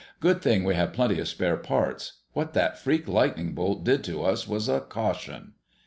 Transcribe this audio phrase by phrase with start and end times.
[0.19, 2.21] "Good thing we have plenty of spare parts.
[2.33, 5.53] What that freak lightning bolt did to us was a caution!"